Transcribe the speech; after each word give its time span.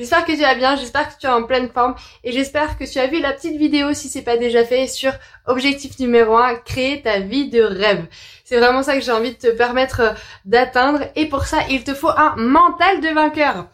J'espère 0.00 0.24
que 0.24 0.32
tu 0.32 0.40
vas 0.40 0.54
bien, 0.54 0.76
j'espère 0.76 1.14
que 1.14 1.20
tu 1.20 1.26
es 1.26 1.28
en 1.28 1.42
pleine 1.42 1.68
forme 1.68 1.94
et 2.24 2.32
j'espère 2.32 2.78
que 2.78 2.90
tu 2.90 2.98
as 2.98 3.06
vu 3.06 3.20
la 3.20 3.34
petite 3.34 3.58
vidéo 3.58 3.92
si 3.92 4.08
c'est 4.08 4.22
pas 4.22 4.38
déjà 4.38 4.64
fait 4.64 4.86
sur 4.86 5.12
objectif 5.46 5.98
numéro 5.98 6.38
1, 6.38 6.54
créer 6.64 7.02
ta 7.02 7.20
vie 7.20 7.50
de 7.50 7.60
rêve. 7.60 8.06
C'est 8.46 8.56
vraiment 8.56 8.82
ça 8.82 8.94
que 8.94 9.02
j'ai 9.02 9.12
envie 9.12 9.32
de 9.32 9.36
te 9.36 9.48
permettre 9.54 10.00
euh, 10.00 10.12
d'atteindre 10.46 11.00
et 11.16 11.26
pour 11.26 11.44
ça, 11.44 11.58
il 11.68 11.84
te 11.84 11.92
faut 11.92 12.08
un 12.08 12.34
mental 12.36 13.02
de 13.02 13.08
vainqueur. 13.08 13.66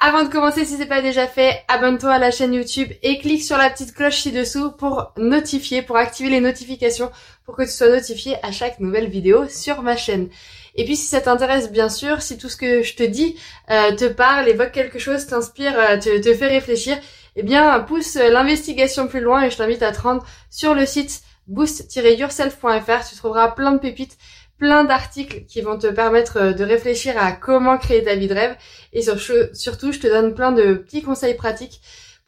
Avant 0.00 0.24
de 0.24 0.28
commencer, 0.28 0.64
si 0.64 0.76
c'est 0.76 0.86
pas 0.86 1.02
déjà 1.02 1.28
fait, 1.28 1.62
abonne-toi 1.68 2.14
à 2.14 2.18
la 2.18 2.32
chaîne 2.32 2.52
YouTube 2.52 2.90
et 3.04 3.20
clique 3.20 3.44
sur 3.44 3.56
la 3.56 3.70
petite 3.70 3.94
cloche 3.94 4.22
ci-dessous 4.22 4.72
pour 4.72 5.12
notifier, 5.18 5.82
pour 5.82 5.98
activer 5.98 6.30
les 6.30 6.40
notifications, 6.40 7.12
pour 7.44 7.54
que 7.54 7.62
tu 7.62 7.70
sois 7.70 7.90
notifié 7.90 8.34
à 8.42 8.50
chaque 8.50 8.80
nouvelle 8.80 9.08
vidéo 9.08 9.46
sur 9.46 9.82
ma 9.82 9.96
chaîne. 9.96 10.30
Et 10.74 10.84
puis 10.84 10.96
si 10.96 11.06
ça 11.06 11.20
t'intéresse 11.20 11.70
bien 11.70 11.88
sûr, 11.88 12.22
si 12.22 12.38
tout 12.38 12.48
ce 12.48 12.56
que 12.56 12.82
je 12.82 12.94
te 12.94 13.02
dis 13.02 13.36
euh, 13.70 13.94
te 13.94 14.06
parle, 14.06 14.48
évoque 14.48 14.72
quelque 14.72 14.98
chose, 14.98 15.26
t'inspire, 15.26 15.78
euh, 15.78 15.98
te, 15.98 16.20
te, 16.20 16.34
fait 16.34 16.48
réfléchir, 16.48 16.98
eh 17.36 17.42
bien 17.42 17.80
pousse 17.80 18.14
l'investigation 18.14 19.08
plus 19.08 19.20
loin 19.20 19.42
et 19.42 19.50
je 19.50 19.56
t'invite 19.56 19.82
à 19.82 19.92
te 19.92 20.00
rendre 20.00 20.24
sur 20.50 20.74
le 20.74 20.86
site 20.86 21.22
boost-yourself.fr. 21.48 23.08
Tu 23.08 23.16
trouveras 23.16 23.48
plein 23.52 23.72
de 23.72 23.78
pépites, 23.78 24.16
plein 24.58 24.84
d'articles 24.84 25.44
qui 25.46 25.62
vont 25.62 25.78
te 25.78 25.88
permettre 25.88 26.36
euh, 26.38 26.52
de 26.52 26.62
réfléchir 26.64 27.14
à 27.18 27.32
comment 27.32 27.78
créer 27.78 28.04
ta 28.04 28.14
vie 28.14 28.28
de 28.28 28.34
rêve 28.34 28.56
et 28.92 29.02
surtout 29.02 29.92
je 29.92 29.98
te 29.98 30.06
donne 30.06 30.34
plein 30.34 30.52
de 30.52 30.74
petits 30.74 31.02
conseils 31.02 31.34
pratiques 31.34 31.80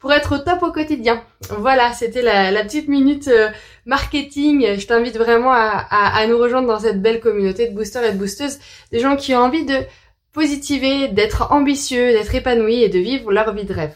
pour 0.03 0.11
être 0.11 0.35
au 0.35 0.37
top 0.37 0.61
au 0.63 0.71
quotidien. 0.73 1.23
Voilà, 1.59 1.93
c'était 1.93 2.21
la, 2.21 2.61
petite 2.65 2.89
minute 2.89 3.29
euh, 3.29 3.47
marketing. 3.85 4.77
Je 4.77 4.85
t'invite 4.85 5.17
vraiment 5.17 5.53
à, 5.53 6.27
nous 6.27 6.37
rejoindre 6.37 6.67
dans 6.67 6.79
cette 6.79 7.01
belle 7.01 7.21
communauté 7.21 7.69
de 7.69 7.73
boosters 7.73 8.03
et 8.03 8.11
de 8.11 8.17
boosteuses, 8.17 8.59
des 8.91 8.99
gens 8.99 9.15
qui 9.15 9.33
ont 9.33 9.39
envie 9.39 9.63
de 9.63 9.77
positiver, 10.33 11.07
d'être 11.07 11.53
ambitieux, 11.53 12.11
d'être 12.11 12.35
épanouis 12.35 12.83
et 12.83 12.89
de 12.89 12.99
vivre 12.99 13.31
leur 13.31 13.53
vie 13.53 13.63
de 13.63 13.73
rêve. 13.73 13.95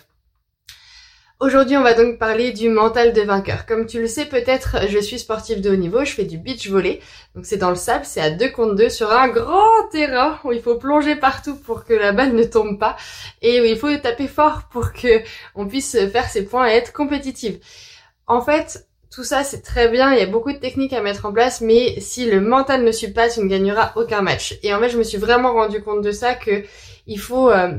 Aujourd'hui, 1.40 1.78
on 1.78 1.84
va 1.84 1.94
donc 1.94 2.18
parler 2.18 2.52
du 2.52 2.68
mental 2.68 3.14
de 3.14 3.22
vainqueur. 3.22 3.68
Comme 3.68 3.86
tu 3.86 4.02
le 4.02 4.08
sais 4.08 4.26
peut-être, 4.26 4.88
je 4.90 4.98
suis 4.98 5.20
sportive 5.20 5.62
de 5.62 5.70
haut 5.70 5.76
niveau, 5.76 6.04
je 6.04 6.12
fais 6.12 6.24
du 6.24 6.40
beach 6.40 6.68
volley. 6.68 7.00
Donc 7.36 7.46
c'est 7.46 7.58
dans 7.58 7.70
le 7.70 7.76
sable, 7.76 8.06
c'est 8.06 8.22
à 8.22 8.32
deux 8.32 8.50
contre 8.50 8.74
deux 8.74 8.90
sur 8.90 9.12
un 9.12 9.28
grand 9.28 9.88
terrain 9.92 10.40
où 10.44 10.52
il 10.52 10.64
faut 10.64 10.78
plonger 10.80 11.16
partout 11.16 11.56
pour 11.56 11.86
que 11.86 11.94
la 11.94 12.12
balle 12.12 12.34
ne 12.34 12.44
tombe 12.44 12.80
pas 12.80 12.98
et 13.44 13.62
où 13.62 13.66
il 13.66 13.78
faut 13.78 13.96
taper 13.98 14.28
fort 14.28 14.64
pour 14.72 14.94
que 14.94 15.22
on 15.54 15.68
puisse 15.68 15.96
faire 16.12 16.28
ses 16.28 16.44
points 16.44 16.70
et 16.70 16.74
être 16.74 16.92
compétitive. 16.92 17.60
En 18.26 18.42
fait, 18.42 18.88
tout 19.12 19.24
ça 19.24 19.44
c'est 19.44 19.62
très 19.62 19.90
bien, 19.90 20.14
il 20.14 20.20
y 20.20 20.24
a 20.24 20.26
beaucoup 20.26 20.52
de 20.52 20.58
techniques 20.58 20.94
à 20.94 21.04
mettre 21.04 21.28
en 21.28 21.34
place, 21.34 21.62
mais 21.62 22.00
si 22.00 22.26
le 22.26 22.42
mental 22.42 22.84
ne 22.84 22.92
suit 22.92 23.12
pas, 23.12 23.30
tu 23.30 23.42
ne 23.42 23.48
gagneras 23.48 23.92
aucun 23.96 24.24
match. 24.24 24.58
Et 24.64 24.74
en 24.74 24.80
fait, 24.80 24.90
je 24.90 24.98
me 24.98 25.04
suis 25.04 25.20
vraiment 25.20 25.54
rendu 25.54 25.84
compte 25.84 26.02
de 26.02 26.12
ça 26.12 26.34
que 26.34 26.64
il 27.06 27.20
faut 27.20 27.52
euh, 27.52 27.74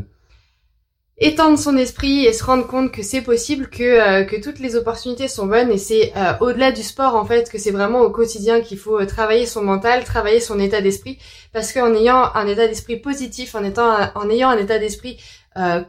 étendre 1.20 1.58
son 1.58 1.76
esprit 1.76 2.26
et 2.26 2.32
se 2.32 2.44
rendre 2.44 2.66
compte 2.66 2.92
que 2.92 3.02
c'est 3.02 3.22
possible, 3.22 3.68
que, 3.68 3.82
euh, 3.82 4.24
que 4.24 4.40
toutes 4.40 4.60
les 4.60 4.76
opportunités 4.76 5.26
sont 5.26 5.46
bonnes 5.46 5.70
et 5.70 5.78
c'est 5.78 6.12
euh, 6.16 6.34
au-delà 6.40 6.70
du 6.70 6.82
sport 6.82 7.16
en 7.16 7.24
fait 7.24 7.50
que 7.50 7.58
c'est 7.58 7.72
vraiment 7.72 8.02
au 8.02 8.10
quotidien 8.10 8.60
qu'il 8.60 8.78
faut 8.78 9.00
euh, 9.00 9.06
travailler 9.06 9.44
son 9.44 9.62
mental, 9.62 10.04
travailler 10.04 10.38
son 10.38 10.60
état 10.60 10.80
d'esprit 10.80 11.18
parce 11.52 11.72
qu'en 11.72 11.92
ayant 11.92 12.32
un 12.34 12.46
état 12.46 12.68
d'esprit 12.68 12.98
positif, 12.98 13.56
en 13.56 13.64
étant 13.64 13.96
en 14.14 14.30
ayant 14.30 14.50
un 14.50 14.58
état 14.58 14.78
d'esprit 14.78 15.18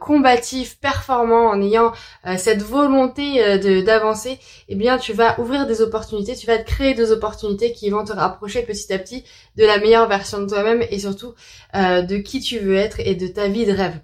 combatif, 0.00 0.80
performant, 0.80 1.48
en 1.48 1.62
ayant 1.62 1.92
cette 2.38 2.60
volonté 2.60 3.58
d'avancer, 3.84 4.40
eh 4.68 4.74
bien 4.74 4.98
tu 4.98 5.12
vas 5.12 5.38
ouvrir 5.38 5.68
des 5.68 5.80
opportunités, 5.80 6.34
tu 6.34 6.48
vas 6.48 6.58
te 6.58 6.66
créer 6.66 6.94
des 6.94 7.12
opportunités 7.12 7.72
qui 7.72 7.88
vont 7.90 8.04
te 8.04 8.12
rapprocher 8.12 8.62
petit 8.62 8.92
à 8.92 8.98
petit 8.98 9.22
de 9.56 9.64
la 9.64 9.78
meilleure 9.78 10.08
version 10.08 10.40
de 10.40 10.48
toi-même 10.48 10.82
et 10.90 10.98
surtout 10.98 11.34
de 11.74 12.16
qui 12.16 12.40
tu 12.40 12.58
veux 12.58 12.74
être 12.74 12.98
et 12.98 13.14
de 13.14 13.28
ta 13.28 13.46
vie 13.46 13.64
de 13.64 13.72
rêve. 13.72 14.00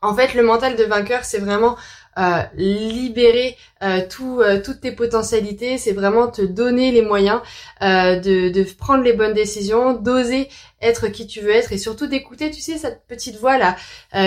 En 0.00 0.14
fait, 0.14 0.34
le 0.34 0.42
mental 0.42 0.76
de 0.76 0.84
vainqueur, 0.84 1.24
c'est 1.24 1.38
vraiment 1.38 1.76
euh, 2.18 2.42
libérer 2.56 3.56
euh, 3.82 4.00
tout, 4.08 4.40
euh, 4.40 4.60
toutes 4.60 4.80
tes 4.80 4.90
potentialités, 4.90 5.78
c'est 5.78 5.92
vraiment 5.92 6.26
te 6.26 6.42
donner 6.42 6.90
les 6.90 7.02
moyens 7.02 7.40
de, 7.80 8.48
de, 8.48 8.62
prendre 8.76 9.04
les 9.04 9.12
bonnes 9.12 9.34
décisions, 9.34 9.92
d'oser 9.92 10.48
être 10.82 11.08
qui 11.08 11.28
tu 11.28 11.40
veux 11.40 11.50
être 11.50 11.72
et 11.72 11.78
surtout 11.78 12.08
d'écouter, 12.08 12.50
tu 12.50 12.60
sais, 12.60 12.76
cette 12.76 13.06
petite 13.06 13.36
voix 13.36 13.56
là 13.56 13.76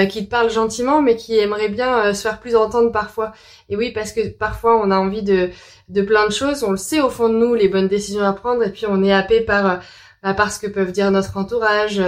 qui 0.06 0.26
te 0.26 0.30
parle 0.30 0.50
gentiment 0.50 1.02
mais 1.02 1.18
qui 1.18 1.38
aimerait 1.38 1.68
bien 1.68 2.14
se 2.14 2.22
faire 2.22 2.40
plus 2.40 2.56
entendre 2.56 2.94
parfois. 2.94 3.34
Et 3.68 3.76
oui, 3.76 3.92
parce 3.92 4.14
que 4.14 4.30
parfois 4.30 4.82
on 4.82 4.90
a 4.90 4.98
envie 4.98 5.24
de, 5.24 5.50
de 5.90 6.02
plein 6.02 6.26
de 6.28 6.32
choses, 6.32 6.64
on 6.64 6.72
le 6.72 6.78
sait 6.78 7.02
au 7.02 7.10
fond 7.10 7.28
de 7.28 7.36
nous, 7.36 7.56
les 7.56 7.68
bonnes 7.68 7.90
décisions 7.90 8.24
à 8.24 8.32
prendre 8.32 8.64
et 8.64 8.72
puis 8.72 8.86
on 8.88 9.04
est 9.04 9.14
happé 9.14 9.42
par 9.42 9.82
bah, 10.24 10.34
parce 10.36 10.60
que 10.60 10.68
peuvent 10.68 10.92
dire 10.92 11.10
notre 11.12 11.38
entourage, 11.38 12.02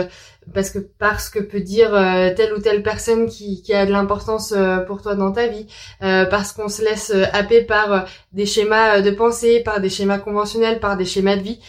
parce 0.53 0.69
que 0.69 0.79
parce 0.79 1.29
que 1.29 1.39
peut 1.39 1.61
dire 1.61 1.93
euh, 1.95 2.33
telle 2.35 2.53
ou 2.53 2.59
telle 2.59 2.83
personne 2.83 3.27
qui, 3.27 3.61
qui 3.61 3.73
a 3.73 3.85
de 3.85 3.91
l'importance 3.91 4.53
euh, 4.55 4.77
pour 4.79 5.01
toi 5.01 5.15
dans 5.15 5.31
ta 5.31 5.47
vie, 5.47 5.65
euh, 6.03 6.25
parce 6.25 6.51
qu'on 6.51 6.67
se 6.67 6.83
laisse 6.83 7.11
happer 7.33 7.61
par 7.63 8.05
des 8.31 8.45
schémas 8.45 9.01
de 9.01 9.11
pensée, 9.11 9.61
par 9.61 9.81
des 9.81 9.89
schémas 9.89 10.19
conventionnels, 10.19 10.79
par 10.79 10.97
des 10.97 11.05
schémas 11.05 11.37
de 11.37 11.41
vie 11.41 11.59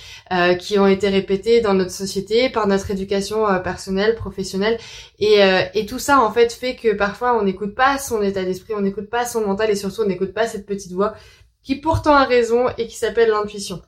qui 0.59 0.79
ont 0.79 0.87
été 0.87 1.09
répétés 1.09 1.61
dans 1.61 1.75
notre 1.75 1.91
société, 1.91 2.51
par 2.51 2.67
notre 2.67 2.91
éducation 2.91 3.47
personnelle, 3.63 4.17
professionnelle, 4.17 4.79
et, 5.19 5.39
et 5.75 5.87
tout 5.87 5.99
ça 5.99 6.21
en 6.21 6.33
fait 6.33 6.53
fait 6.53 6.75
que 6.77 6.95
parfois 6.95 7.39
on 7.39 7.45
n'écoute 7.45 7.75
pas 7.75 7.99
son 7.99 8.21
état 8.23 8.45
d'esprit, 8.45 8.75
on 8.75 8.81
n'écoute 8.81 9.11
pas 9.11 9.27
son 9.27 9.43
mental 9.47 9.71
et 9.71 9.77
surtout 9.77 10.03
on 10.03 10.07
n'écoute 10.07 10.33
pas 10.33 10.47
cette 10.47 10.67
petite 10.67 10.93
voix 10.93 11.15
qui 11.63 11.77
pourtant 11.77 12.15
a 12.15 12.25
raison 12.25 12.67
et 12.79 12.87
qui 12.87 12.97
s'appelle 12.97 13.31
l'intuition. 13.31 13.81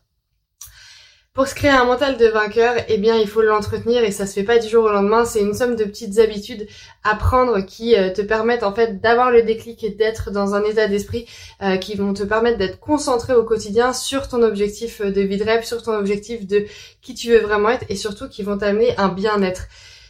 Pour 1.37 1.47
se 1.47 1.55
créer 1.55 1.71
un 1.71 1.85
mental 1.85 2.17
de 2.17 2.29
vainqueur, 2.29 2.77
eh 2.89 2.97
bien, 2.97 3.15
il 3.19 3.29
faut 3.29 3.43
l'entretenir 3.43 4.03
et 4.03 4.11
ça 4.11 4.27
se 4.27 4.33
fait 4.33 4.43
pas 4.43 4.59
du 4.59 4.71
jour 4.71 4.85
au 4.85 4.89
lendemain. 4.89 5.27
C'est 5.27 5.43
une 5.43 5.53
somme 5.53 5.77
de 5.77 5.85
petites 5.85 6.19
habitudes 6.19 6.67
à 7.05 7.15
prendre 7.15 7.61
qui 7.61 7.95
euh, 7.95 8.11
te 8.11 8.23
permettent 8.23 8.63
en 8.63 8.73
fait 8.73 9.03
d'avoir 9.03 9.31
le 9.31 9.43
déclic 9.43 9.85
et 9.85 9.91
d'être 9.91 10.31
dans 10.31 10.55
un 10.55 10.65
état 10.65 10.89
d'esprit 10.89 11.27
euh, 11.61 11.77
qui 11.77 11.95
vont 11.95 12.15
te 12.15 12.23
permettre 12.23 12.57
d'être 12.57 12.81
concentré 12.81 13.35
au 13.35 13.45
quotidien 13.45 13.93
sur 13.93 14.29
ton 14.29 14.43
objectif 14.43 15.03
de 15.03 15.21
vie 15.21 15.37
de 15.37 15.45
rêve, 15.45 15.63
sur 15.63 15.83
ton 15.83 15.93
objectif 15.93 16.47
de 16.47 16.65
qui 17.03 17.13
tu 17.13 17.29
veux 17.29 17.41
vraiment 17.41 17.69
être 17.69 17.85
et 17.91 17.97
surtout 17.97 18.31
qui 18.31 18.43
vont 18.43 18.57
t'amener 18.57 18.97
un 18.97 19.09
bien-être. 19.09 19.67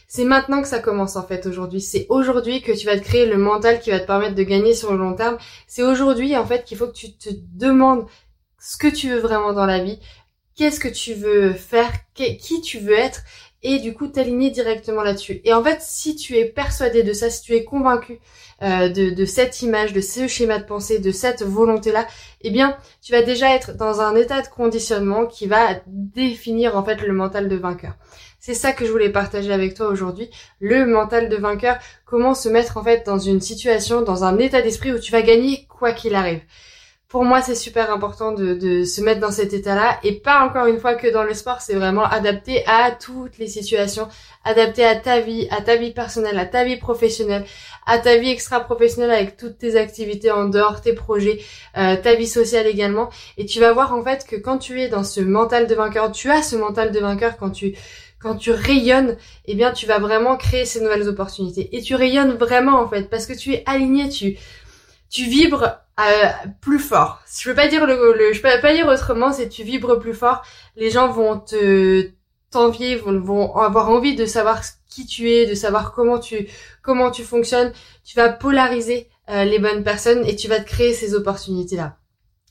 C'est 0.07 0.23
maintenant 0.23 0.61
que 0.61 0.69
ça 0.69 0.79
commence 0.79 1.17
en 1.17 1.27
fait 1.27 1.45
aujourd'hui. 1.45 1.81
C'est 1.81 2.05
aujourd'hui 2.07 2.61
que 2.61 2.71
tu 2.71 2.85
vas 2.85 2.97
te 2.97 3.03
créer 3.03 3.25
le 3.25 3.37
mental 3.37 3.81
qui 3.81 3.89
va 3.89 3.99
te 3.99 4.07
permettre 4.07 4.35
de 4.35 4.43
gagner 4.43 4.73
sur 4.73 4.93
le 4.93 4.97
long 4.97 5.13
terme. 5.13 5.37
C'est 5.67 5.83
aujourd'hui 5.83 6.37
en 6.37 6.45
fait 6.45 6.63
qu'il 6.63 6.77
faut 6.77 6.87
que 6.87 6.95
tu 6.95 7.17
te 7.17 7.31
demandes 7.53 8.05
ce 8.59 8.77
que 8.77 8.87
tu 8.87 9.09
veux 9.09 9.19
vraiment 9.19 9.51
dans 9.53 9.65
la 9.65 9.79
vie, 9.79 9.99
qu'est-ce 10.57 10.79
que 10.79 10.87
tu 10.87 11.13
veux 11.13 11.53
faire, 11.53 11.91
qui 12.13 12.61
tu 12.61 12.79
veux 12.79 12.97
être, 12.97 13.21
et 13.63 13.79
du 13.79 13.93
coup 13.93 14.07
t'aligner 14.07 14.49
directement 14.49 15.03
là-dessus. 15.03 15.41
Et 15.43 15.53
en 15.53 15.63
fait, 15.63 15.81
si 15.81 16.15
tu 16.15 16.35
es 16.35 16.45
persuadé 16.45 17.03
de 17.03 17.13
ça, 17.13 17.29
si 17.29 17.41
tu 17.41 17.53
es 17.53 17.63
convaincu 17.63 18.19
euh, 18.61 18.89
de, 18.89 19.25
cette 19.25 19.61
image, 19.61 19.93
de 19.93 20.01
ce 20.01 20.27
schéma 20.27 20.59
de 20.59 20.65
pensée, 20.65 20.99
de 20.99 21.11
cette 21.11 21.43
volonté-là, 21.43 22.07
eh 22.41 22.51
bien, 22.51 22.77
tu 23.01 23.11
vas 23.11 23.21
déjà 23.21 23.53
être 23.53 23.75
dans 23.75 24.01
un 24.01 24.15
état 24.15 24.41
de 24.41 24.47
conditionnement 24.47 25.25
qui 25.25 25.47
va 25.47 25.81
définir 25.87 26.77
en 26.77 26.83
fait 26.83 27.01
le 27.01 27.13
mental 27.13 27.49
de 27.49 27.55
vainqueur. 27.55 27.93
C'est 28.39 28.53
ça 28.53 28.71
que 28.71 28.85
je 28.85 28.91
voulais 28.91 29.09
partager 29.09 29.51
avec 29.51 29.73
toi 29.73 29.87
aujourd'hui, 29.87 30.29
le 30.59 30.85
mental 30.85 31.27
de 31.27 31.35
vainqueur, 31.35 31.77
comment 32.05 32.33
se 32.33 32.49
mettre 32.49 32.77
en 32.77 32.83
fait 32.83 33.05
dans 33.05 33.19
une 33.19 33.41
situation, 33.41 34.01
dans 34.01 34.23
un 34.23 34.37
état 34.37 34.61
d'esprit 34.61 34.93
où 34.93 34.99
tu 34.99 35.11
vas 35.11 35.23
gagner 35.23 35.65
quoi 35.67 35.91
qu'il 35.91 36.15
arrive 36.15 36.41
pour 37.09 37.23
moi, 37.23 37.41
c'est 37.41 37.55
super 37.55 37.89
important 37.89 38.33
de, 38.33 38.53
de, 38.53 38.83
se 38.83 38.99
mettre 38.99 39.21
dans 39.21 39.31
cet 39.31 39.53
état-là 39.53 39.97
et 40.03 40.19
pas 40.19 40.45
encore 40.45 40.65
une 40.65 40.77
fois 40.77 40.95
que 40.95 41.07
dans 41.07 41.23
le 41.23 41.33
sport, 41.33 41.61
c'est 41.61 41.75
vraiment 41.75 42.03
adapté 42.03 42.65
à 42.67 42.91
toutes 42.91 43.37
les 43.37 43.47
situations, 43.47 44.09
adapté 44.43 44.83
à 44.83 44.95
ta 44.95 45.21
vie, 45.21 45.47
à 45.49 45.61
ta 45.61 45.77
vie 45.77 45.93
personnelle, 45.93 46.37
à 46.37 46.45
ta 46.45 46.65
vie 46.65 46.75
professionnelle, 46.75 47.45
à 47.85 47.97
ta 47.97 48.17
vie 48.17 48.29
extra-professionnelle 48.29 49.11
avec 49.11 49.37
toutes 49.37 49.57
tes 49.57 49.77
activités 49.77 50.31
en 50.31 50.49
dehors, 50.49 50.81
tes 50.81 50.91
projets, 50.91 51.39
euh, 51.77 51.95
ta 51.95 52.15
vie 52.15 52.27
sociale 52.27 52.67
également. 52.67 53.09
Et 53.37 53.45
tu 53.45 53.61
vas 53.61 53.71
voir 53.71 53.93
en 53.93 54.03
fait 54.03 54.25
que 54.27 54.35
quand 54.35 54.57
tu 54.57 54.81
es 54.81 54.89
dans 54.89 55.05
ce 55.05 55.21
mental 55.21 55.67
de 55.67 55.75
vainqueur, 55.75 56.11
tu 56.11 56.29
as 56.29 56.43
ce 56.43 56.57
mental 56.57 56.91
de 56.91 56.99
vainqueur 56.99 57.37
quand 57.37 57.51
tu 57.51 57.73
quand 58.19 58.35
tu 58.35 58.51
rayonnes, 58.51 59.15
eh 59.45 59.55
bien 59.55 59.71
tu 59.71 59.85
vas 59.85 59.99
vraiment 59.99 60.35
créer 60.35 60.65
ces 60.65 60.81
nouvelles 60.81 61.07
opportunités. 61.07 61.69
Et 61.77 61.81
tu 61.81 61.95
rayonnes 61.95 62.33
vraiment 62.33 62.81
en 62.81 62.89
fait 62.89 63.09
parce 63.09 63.27
que 63.27 63.33
tu 63.33 63.53
es 63.53 63.63
aligné, 63.65 64.09
tu 64.09 64.37
tu 65.09 65.23
vibres 65.23 65.86
euh, 65.99 66.29
plus 66.61 66.79
fort. 66.79 67.21
Je 67.39 67.49
peux 67.49 67.55
pas 67.55 67.67
dire 67.67 67.85
le, 67.85 68.31
je 68.31 68.41
peux 68.41 68.61
pas 68.61 68.73
dire 68.73 68.87
autrement, 68.87 69.33
c'est 69.33 69.49
tu 69.49 69.63
vibres 69.63 69.99
plus 69.99 70.13
fort. 70.13 70.43
Les 70.75 70.91
gens 70.91 71.09
vont 71.09 71.39
te 71.39 72.11
t'envier, 72.51 72.95
vont, 72.95 73.19
vont 73.19 73.55
avoir 73.55 73.89
envie 73.89 74.15
de 74.15 74.25
savoir 74.25 74.61
qui 74.89 75.05
tu 75.05 75.31
es, 75.31 75.47
de 75.47 75.55
savoir 75.55 75.93
comment 75.93 76.19
tu 76.19 76.47
comment 76.83 77.09
tu 77.09 77.23
fonctionnes. 77.23 77.73
Tu 78.05 78.15
vas 78.15 78.29
polariser 78.29 79.09
euh, 79.29 79.43
les 79.43 79.59
bonnes 79.59 79.83
personnes 79.83 80.23
et 80.25 80.35
tu 80.35 80.47
vas 80.47 80.59
te 80.59 80.67
créer 80.67 80.93
ces 80.93 81.15
opportunités 81.15 81.75
là. 81.75 81.97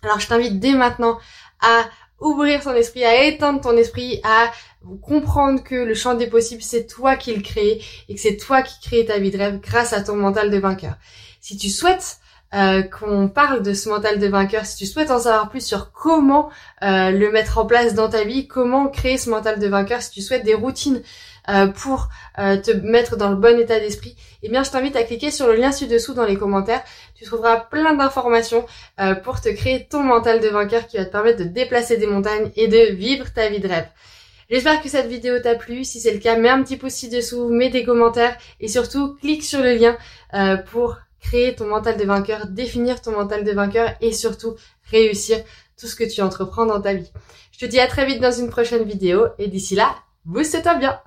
Alors 0.02 0.18
je 0.18 0.26
t'invite 0.26 0.58
dès 0.58 0.72
maintenant 0.72 1.18
à 1.60 1.84
ouvrir 2.20 2.62
ton 2.62 2.74
esprit, 2.74 3.04
à 3.04 3.24
éteindre 3.26 3.60
ton 3.60 3.76
esprit, 3.76 4.20
à 4.24 4.50
comprendre 5.02 5.62
que 5.62 5.74
le 5.74 5.94
champ 5.94 6.14
des 6.14 6.26
possibles, 6.26 6.62
c'est 6.62 6.86
toi 6.86 7.16
qui 7.16 7.34
le 7.34 7.42
crée 7.42 7.80
et 8.08 8.14
que 8.14 8.20
c'est 8.20 8.36
toi 8.36 8.62
qui 8.62 8.80
crée 8.80 9.04
ta 9.04 9.18
vie 9.18 9.30
de 9.30 9.38
rêve 9.38 9.60
grâce 9.60 9.92
à 9.92 10.02
ton 10.02 10.16
mental 10.16 10.50
de 10.50 10.58
vainqueur. 10.58 10.96
Si 11.40 11.56
tu 11.56 11.68
souhaites 11.68 12.18
euh, 12.56 12.80
qu'on 12.80 13.28
parle 13.28 13.62
de 13.62 13.74
ce 13.74 13.90
mental 13.90 14.18
de 14.18 14.26
vainqueur, 14.28 14.64
si 14.64 14.76
tu 14.76 14.86
souhaites 14.86 15.10
en 15.10 15.18
savoir 15.18 15.50
plus 15.50 15.60
sur 15.60 15.92
comment 15.92 16.48
euh, 16.82 17.10
le 17.10 17.30
mettre 17.30 17.58
en 17.58 17.66
place 17.66 17.92
dans 17.92 18.08
ta 18.08 18.24
vie, 18.24 18.48
comment 18.48 18.88
créer 18.88 19.18
ce 19.18 19.28
mental 19.28 19.58
de 19.58 19.66
vainqueur, 19.66 20.00
si 20.00 20.10
tu 20.10 20.22
souhaites 20.22 20.42
des 20.42 20.54
routines 20.54 21.02
euh, 21.50 21.66
pour 21.66 22.08
te 22.36 22.70
mettre 22.72 23.16
dans 23.16 23.30
le 23.30 23.36
bon 23.36 23.58
état 23.58 23.78
d'esprit, 23.78 24.16
eh 24.42 24.48
bien 24.48 24.62
je 24.62 24.70
t'invite 24.70 24.96
à 24.96 25.02
cliquer 25.02 25.30
sur 25.30 25.46
le 25.46 25.54
lien 25.54 25.70
ci-dessous 25.70 26.14
dans 26.14 26.24
les 26.24 26.36
commentaires. 26.36 26.82
Tu 27.14 27.24
trouveras 27.24 27.56
plein 27.56 27.94
d'informations 27.94 28.64
pour 29.24 29.40
te 29.40 29.48
créer 29.48 29.86
ton 29.88 30.02
mental 30.02 30.40
de 30.40 30.48
vainqueur 30.48 30.86
qui 30.86 30.98
va 30.98 31.04
te 31.04 31.12
permettre 31.12 31.38
de 31.38 31.44
déplacer 31.44 31.96
des 31.96 32.06
montagnes 32.06 32.50
et 32.56 32.68
de 32.68 32.94
vivre 32.94 33.32
ta 33.32 33.48
vie 33.48 33.60
de 33.60 33.68
rêve. 33.68 33.88
J'espère 34.50 34.82
que 34.82 34.88
cette 34.88 35.06
vidéo 35.06 35.38
t'a 35.40 35.54
plu. 35.54 35.84
Si 35.84 35.98
c'est 35.98 36.12
le 36.12 36.18
cas, 36.18 36.36
mets 36.36 36.50
un 36.50 36.62
petit 36.62 36.76
pouce 36.76 36.92
ci-dessous, 36.92 37.48
mets 37.48 37.70
des 37.70 37.84
commentaires 37.84 38.36
et 38.60 38.68
surtout 38.68 39.14
clique 39.14 39.42
sur 39.42 39.62
le 39.62 39.74
lien 39.74 39.96
pour 40.70 40.96
créer 41.26 41.56
ton 41.56 41.66
mental 41.66 41.96
de 41.96 42.04
vainqueur, 42.04 42.46
définir 42.46 43.02
ton 43.02 43.12
mental 43.12 43.42
de 43.42 43.52
vainqueur 43.52 43.90
et 44.00 44.12
surtout 44.12 44.54
réussir 44.90 45.38
tout 45.78 45.86
ce 45.86 45.96
que 45.96 46.04
tu 46.04 46.22
entreprends 46.22 46.66
dans 46.66 46.80
ta 46.80 46.94
vie. 46.94 47.10
Je 47.52 47.58
te 47.58 47.66
dis 47.66 47.80
à 47.80 47.88
très 47.88 48.06
vite 48.06 48.20
dans 48.20 48.30
une 48.30 48.48
prochaine 48.48 48.84
vidéo 48.84 49.26
et 49.38 49.48
d'ici 49.48 49.74
là, 49.74 49.96
booste-toi 50.24 50.74
bien 50.76 51.00